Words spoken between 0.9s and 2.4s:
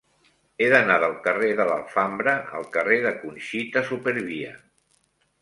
del carrer de l'Alfambra